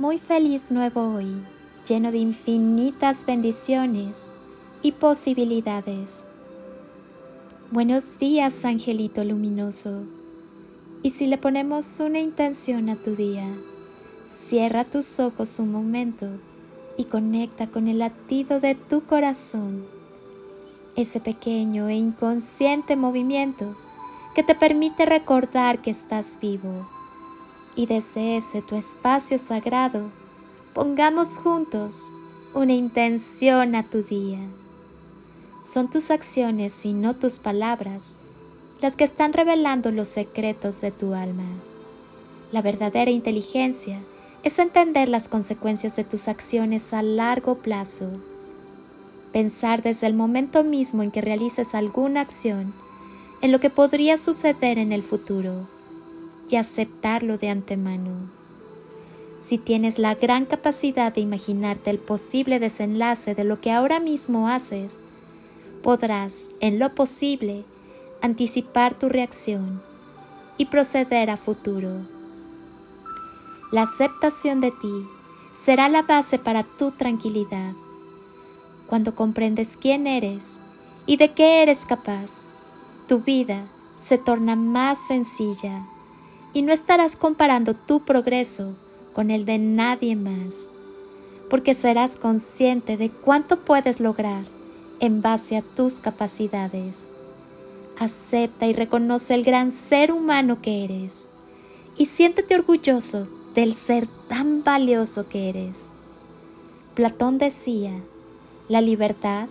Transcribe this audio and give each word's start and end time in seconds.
Muy 0.00 0.18
feliz 0.18 0.70
nuevo 0.70 1.16
hoy, 1.16 1.26
lleno 1.84 2.12
de 2.12 2.18
infinitas 2.18 3.26
bendiciones 3.26 4.30
y 4.80 4.92
posibilidades. 4.92 6.24
Buenos 7.72 8.16
días, 8.20 8.64
angelito 8.64 9.24
luminoso. 9.24 10.04
Y 11.02 11.10
si 11.10 11.26
le 11.26 11.36
ponemos 11.36 11.98
una 11.98 12.20
intención 12.20 12.90
a 12.90 12.94
tu 12.94 13.16
día, 13.16 13.44
cierra 14.24 14.84
tus 14.84 15.18
ojos 15.18 15.58
un 15.58 15.72
momento 15.72 16.28
y 16.96 17.06
conecta 17.06 17.66
con 17.66 17.88
el 17.88 17.98
latido 17.98 18.60
de 18.60 18.76
tu 18.76 19.02
corazón, 19.02 19.84
ese 20.94 21.18
pequeño 21.18 21.88
e 21.88 21.96
inconsciente 21.96 22.94
movimiento 22.94 23.76
que 24.36 24.44
te 24.44 24.54
permite 24.54 25.06
recordar 25.06 25.82
que 25.82 25.90
estás 25.90 26.38
vivo 26.40 26.86
y 27.78 27.86
desde 27.86 28.36
ese 28.36 28.60
tu 28.60 28.74
espacio 28.74 29.38
sagrado, 29.38 30.10
pongamos 30.74 31.38
juntos 31.38 32.06
una 32.52 32.72
intención 32.72 33.76
a 33.76 33.84
tu 33.84 34.02
día. 34.02 34.40
Son 35.62 35.88
tus 35.88 36.10
acciones 36.10 36.84
y 36.84 36.92
no 36.92 37.14
tus 37.14 37.38
palabras 37.38 38.16
las 38.80 38.96
que 38.96 39.04
están 39.04 39.32
revelando 39.32 39.92
los 39.92 40.08
secretos 40.08 40.80
de 40.80 40.90
tu 40.90 41.14
alma. 41.14 41.44
La 42.50 42.62
verdadera 42.62 43.12
inteligencia 43.12 44.00
es 44.42 44.58
entender 44.58 45.08
las 45.08 45.28
consecuencias 45.28 45.94
de 45.94 46.02
tus 46.02 46.26
acciones 46.26 46.92
a 46.92 47.02
largo 47.02 47.58
plazo. 47.58 48.10
Pensar 49.32 49.84
desde 49.84 50.08
el 50.08 50.14
momento 50.14 50.64
mismo 50.64 51.04
en 51.04 51.12
que 51.12 51.20
realices 51.20 51.76
alguna 51.76 52.22
acción 52.22 52.74
en 53.40 53.52
lo 53.52 53.60
que 53.60 53.70
podría 53.70 54.16
suceder 54.16 54.78
en 54.78 54.90
el 54.90 55.04
futuro 55.04 55.77
y 56.48 56.56
aceptarlo 56.56 57.38
de 57.38 57.50
antemano. 57.50 58.30
Si 59.38 59.58
tienes 59.58 59.98
la 59.98 60.14
gran 60.14 60.46
capacidad 60.46 61.12
de 61.12 61.20
imaginarte 61.20 61.90
el 61.90 61.98
posible 61.98 62.58
desenlace 62.58 63.34
de 63.34 63.44
lo 63.44 63.60
que 63.60 63.70
ahora 63.70 64.00
mismo 64.00 64.48
haces, 64.48 64.98
podrás, 65.82 66.50
en 66.60 66.78
lo 66.78 66.94
posible, 66.94 67.64
anticipar 68.20 68.98
tu 68.98 69.08
reacción 69.08 69.80
y 70.56 70.66
proceder 70.66 71.30
a 71.30 71.36
futuro. 71.36 72.06
La 73.70 73.82
aceptación 73.82 74.60
de 74.60 74.72
ti 74.72 75.06
será 75.54 75.88
la 75.88 76.02
base 76.02 76.38
para 76.38 76.64
tu 76.64 76.90
tranquilidad. 76.90 77.74
Cuando 78.88 79.14
comprendes 79.14 79.76
quién 79.76 80.06
eres 80.06 80.58
y 81.06 81.16
de 81.16 81.32
qué 81.32 81.62
eres 81.62 81.86
capaz, 81.86 82.44
tu 83.06 83.20
vida 83.20 83.68
se 83.94 84.18
torna 84.18 84.56
más 84.56 85.06
sencilla 85.06 85.86
y 86.52 86.62
no 86.62 86.72
estarás 86.72 87.16
comparando 87.16 87.74
tu 87.74 88.00
progreso 88.00 88.74
con 89.12 89.30
el 89.30 89.44
de 89.44 89.58
nadie 89.58 90.16
más, 90.16 90.68
porque 91.50 91.74
serás 91.74 92.16
consciente 92.16 92.96
de 92.96 93.10
cuánto 93.10 93.60
puedes 93.60 94.00
lograr 94.00 94.44
en 95.00 95.22
base 95.22 95.56
a 95.56 95.62
tus 95.62 96.00
capacidades. 96.00 97.10
Acepta 97.98 98.66
y 98.66 98.72
reconoce 98.72 99.34
el 99.34 99.44
gran 99.44 99.72
ser 99.72 100.12
humano 100.12 100.62
que 100.62 100.84
eres 100.84 101.28
y 101.96 102.06
siéntete 102.06 102.54
orgulloso 102.54 103.28
del 103.54 103.74
ser 103.74 104.06
tan 104.28 104.62
valioso 104.62 105.28
que 105.28 105.48
eres. 105.48 105.90
Platón 106.94 107.38
decía, 107.38 107.92
la 108.68 108.80
libertad 108.80 109.48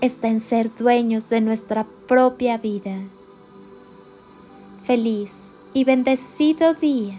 está 0.00 0.28
en 0.28 0.40
ser 0.40 0.72
dueños 0.74 1.28
de 1.28 1.40
nuestra 1.40 1.86
propia 2.06 2.58
vida. 2.58 2.98
Feliz 4.84 5.52
y 5.76 5.84
bendecido 5.84 6.72
día, 6.72 7.18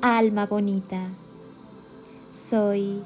alma 0.00 0.46
bonita. 0.46 1.10
Soy, 2.30 3.02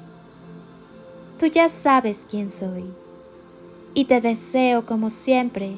tú 1.37 1.47
ya 1.47 1.67
sabes 1.67 2.25
quién 2.31 2.47
soy, 2.47 2.85
y 3.93 4.05
te 4.05 4.21
deseo 4.21 4.85
como 4.85 5.09
siempre 5.09 5.75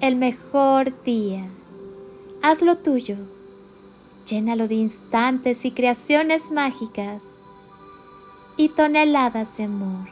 el 0.00 0.16
mejor 0.16 1.02
día. 1.02 1.50
Hazlo 2.40 2.78
tuyo, 2.78 3.18
llénalo 4.24 4.68
de 4.68 4.76
instantes 4.76 5.66
y 5.66 5.72
creaciones 5.72 6.50
mágicas 6.50 7.24
y 8.56 8.70
toneladas 8.70 9.58
de 9.58 9.64
amor 9.64 10.08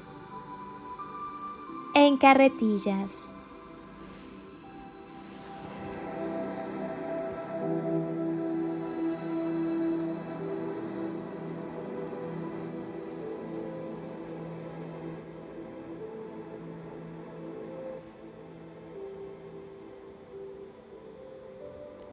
en 1.94 2.18
carretillas. 2.18 3.30